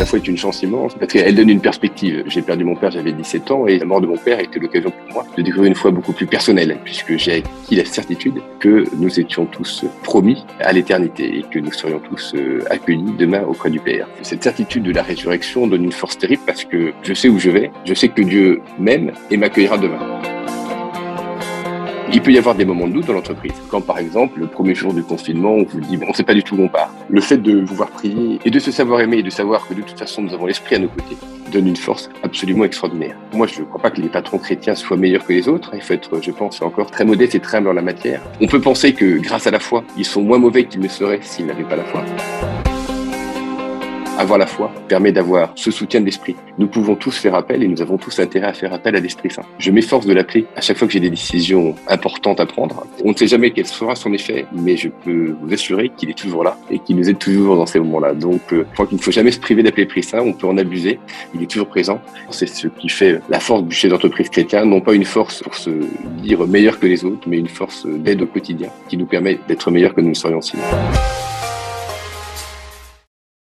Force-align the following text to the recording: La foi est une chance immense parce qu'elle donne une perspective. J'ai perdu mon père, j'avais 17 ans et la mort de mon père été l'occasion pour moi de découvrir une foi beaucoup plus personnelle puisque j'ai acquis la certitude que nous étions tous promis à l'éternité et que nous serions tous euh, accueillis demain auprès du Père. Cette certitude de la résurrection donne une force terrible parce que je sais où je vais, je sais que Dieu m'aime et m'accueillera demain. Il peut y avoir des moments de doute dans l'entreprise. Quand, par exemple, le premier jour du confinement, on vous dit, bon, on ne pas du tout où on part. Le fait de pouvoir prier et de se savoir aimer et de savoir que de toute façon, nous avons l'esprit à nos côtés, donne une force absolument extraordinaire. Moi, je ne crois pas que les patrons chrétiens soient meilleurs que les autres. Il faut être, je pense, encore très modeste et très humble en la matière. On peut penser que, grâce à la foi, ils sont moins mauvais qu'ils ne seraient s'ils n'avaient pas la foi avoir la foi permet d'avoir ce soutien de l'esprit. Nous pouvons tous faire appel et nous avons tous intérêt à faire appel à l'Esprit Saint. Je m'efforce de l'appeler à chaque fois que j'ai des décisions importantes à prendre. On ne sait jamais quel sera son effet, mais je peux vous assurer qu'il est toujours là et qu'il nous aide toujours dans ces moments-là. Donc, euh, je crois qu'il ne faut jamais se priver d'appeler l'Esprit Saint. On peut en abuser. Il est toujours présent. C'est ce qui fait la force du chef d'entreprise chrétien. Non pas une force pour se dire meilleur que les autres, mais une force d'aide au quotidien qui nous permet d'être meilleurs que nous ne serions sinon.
La 0.00 0.06
foi 0.06 0.18
est 0.18 0.26
une 0.26 0.38
chance 0.38 0.62
immense 0.62 0.94
parce 0.94 1.12
qu'elle 1.12 1.34
donne 1.34 1.50
une 1.50 1.60
perspective. 1.60 2.24
J'ai 2.26 2.40
perdu 2.40 2.64
mon 2.64 2.74
père, 2.74 2.90
j'avais 2.90 3.12
17 3.12 3.50
ans 3.50 3.66
et 3.66 3.78
la 3.78 3.84
mort 3.84 4.00
de 4.00 4.06
mon 4.06 4.16
père 4.16 4.40
été 4.40 4.58
l'occasion 4.58 4.90
pour 4.90 5.12
moi 5.12 5.26
de 5.36 5.42
découvrir 5.42 5.68
une 5.68 5.74
foi 5.74 5.90
beaucoup 5.90 6.14
plus 6.14 6.24
personnelle 6.24 6.78
puisque 6.82 7.18
j'ai 7.18 7.34
acquis 7.34 7.76
la 7.76 7.84
certitude 7.84 8.40
que 8.60 8.86
nous 8.96 9.20
étions 9.20 9.44
tous 9.44 9.84
promis 10.02 10.46
à 10.58 10.72
l'éternité 10.72 11.40
et 11.40 11.42
que 11.42 11.58
nous 11.58 11.70
serions 11.70 11.98
tous 11.98 12.32
euh, 12.34 12.64
accueillis 12.70 13.12
demain 13.18 13.42
auprès 13.42 13.68
du 13.68 13.78
Père. 13.78 14.08
Cette 14.22 14.42
certitude 14.42 14.84
de 14.84 14.92
la 14.92 15.02
résurrection 15.02 15.66
donne 15.66 15.84
une 15.84 15.92
force 15.92 16.16
terrible 16.16 16.44
parce 16.46 16.64
que 16.64 16.94
je 17.02 17.12
sais 17.12 17.28
où 17.28 17.38
je 17.38 17.50
vais, 17.50 17.70
je 17.84 17.92
sais 17.92 18.08
que 18.08 18.22
Dieu 18.22 18.62
m'aime 18.78 19.12
et 19.30 19.36
m'accueillera 19.36 19.76
demain. 19.76 20.22
Il 22.10 22.22
peut 22.22 22.32
y 22.32 22.38
avoir 22.38 22.54
des 22.54 22.64
moments 22.64 22.88
de 22.88 22.94
doute 22.94 23.06
dans 23.06 23.12
l'entreprise. 23.12 23.52
Quand, 23.68 23.82
par 23.82 23.98
exemple, 23.98 24.40
le 24.40 24.46
premier 24.46 24.74
jour 24.74 24.94
du 24.94 25.02
confinement, 25.02 25.52
on 25.52 25.64
vous 25.64 25.80
dit, 25.80 25.98
bon, 25.98 26.06
on 26.06 26.18
ne 26.18 26.24
pas 26.24 26.34
du 26.34 26.42
tout 26.42 26.56
où 26.56 26.62
on 26.62 26.68
part. 26.68 26.90
Le 27.12 27.20
fait 27.20 27.38
de 27.38 27.60
pouvoir 27.62 27.90
prier 27.90 28.38
et 28.44 28.50
de 28.50 28.58
se 28.60 28.70
savoir 28.70 29.00
aimer 29.00 29.18
et 29.18 29.22
de 29.24 29.30
savoir 29.30 29.66
que 29.66 29.74
de 29.74 29.82
toute 29.82 29.98
façon, 29.98 30.22
nous 30.22 30.32
avons 30.32 30.46
l'esprit 30.46 30.76
à 30.76 30.78
nos 30.78 30.88
côtés, 30.88 31.16
donne 31.50 31.66
une 31.66 31.76
force 31.76 32.08
absolument 32.22 32.64
extraordinaire. 32.64 33.16
Moi, 33.32 33.48
je 33.48 33.62
ne 33.62 33.66
crois 33.66 33.82
pas 33.82 33.90
que 33.90 34.00
les 34.00 34.08
patrons 34.08 34.38
chrétiens 34.38 34.76
soient 34.76 34.96
meilleurs 34.96 35.24
que 35.24 35.32
les 35.32 35.48
autres. 35.48 35.72
Il 35.74 35.82
faut 35.82 35.94
être, 35.94 36.22
je 36.22 36.30
pense, 36.30 36.62
encore 36.62 36.90
très 36.90 37.04
modeste 37.04 37.34
et 37.34 37.40
très 37.40 37.58
humble 37.58 37.68
en 37.68 37.72
la 37.72 37.82
matière. 37.82 38.22
On 38.40 38.46
peut 38.46 38.60
penser 38.60 38.92
que, 38.92 39.18
grâce 39.18 39.48
à 39.48 39.50
la 39.50 39.58
foi, 39.58 39.82
ils 39.96 40.04
sont 40.04 40.22
moins 40.22 40.38
mauvais 40.38 40.64
qu'ils 40.64 40.80
ne 40.80 40.88
seraient 40.88 41.20
s'ils 41.22 41.46
n'avaient 41.46 41.64
pas 41.64 41.76
la 41.76 41.84
foi 41.84 42.04
avoir 44.20 44.38
la 44.38 44.46
foi 44.46 44.70
permet 44.88 45.12
d'avoir 45.12 45.52
ce 45.54 45.70
soutien 45.70 46.00
de 46.00 46.06
l'esprit. 46.06 46.36
Nous 46.58 46.66
pouvons 46.66 46.94
tous 46.94 47.16
faire 47.16 47.34
appel 47.34 47.62
et 47.62 47.68
nous 47.68 47.80
avons 47.80 47.96
tous 47.96 48.18
intérêt 48.18 48.48
à 48.48 48.52
faire 48.52 48.72
appel 48.72 48.94
à 48.96 49.00
l'Esprit 49.00 49.30
Saint. 49.30 49.42
Je 49.58 49.70
m'efforce 49.70 50.06
de 50.06 50.12
l'appeler 50.12 50.46
à 50.56 50.60
chaque 50.60 50.76
fois 50.76 50.86
que 50.86 50.92
j'ai 50.92 51.00
des 51.00 51.10
décisions 51.10 51.74
importantes 51.88 52.38
à 52.40 52.46
prendre. 52.46 52.86
On 53.04 53.10
ne 53.10 53.16
sait 53.16 53.26
jamais 53.26 53.50
quel 53.50 53.66
sera 53.66 53.94
son 53.94 54.12
effet, 54.12 54.46
mais 54.52 54.76
je 54.76 54.88
peux 54.88 55.34
vous 55.40 55.52
assurer 55.52 55.90
qu'il 55.96 56.10
est 56.10 56.18
toujours 56.18 56.44
là 56.44 56.58
et 56.70 56.78
qu'il 56.78 56.96
nous 56.96 57.08
aide 57.08 57.18
toujours 57.18 57.56
dans 57.56 57.66
ces 57.66 57.78
moments-là. 57.80 58.12
Donc, 58.14 58.40
euh, 58.52 58.66
je 58.68 58.74
crois 58.74 58.86
qu'il 58.86 58.98
ne 58.98 59.02
faut 59.02 59.10
jamais 59.10 59.30
se 59.30 59.40
priver 59.40 59.62
d'appeler 59.62 59.84
l'Esprit 59.84 60.02
Saint. 60.02 60.20
On 60.20 60.32
peut 60.32 60.46
en 60.46 60.58
abuser. 60.58 61.00
Il 61.34 61.42
est 61.42 61.50
toujours 61.50 61.68
présent. 61.68 62.00
C'est 62.30 62.46
ce 62.46 62.68
qui 62.68 62.88
fait 62.88 63.20
la 63.28 63.40
force 63.40 63.64
du 63.64 63.74
chef 63.74 63.90
d'entreprise 63.90 64.28
chrétien. 64.28 64.64
Non 64.64 64.80
pas 64.80 64.92
une 64.92 65.04
force 65.04 65.42
pour 65.42 65.54
se 65.54 65.70
dire 66.22 66.46
meilleur 66.46 66.78
que 66.78 66.86
les 66.86 67.04
autres, 67.04 67.26
mais 67.26 67.38
une 67.38 67.48
force 67.48 67.86
d'aide 67.86 68.22
au 68.22 68.26
quotidien 68.26 68.68
qui 68.88 68.96
nous 68.96 69.06
permet 69.06 69.38
d'être 69.48 69.70
meilleurs 69.70 69.94
que 69.94 70.00
nous 70.00 70.10
ne 70.10 70.14
serions 70.14 70.40
sinon. 70.40 70.62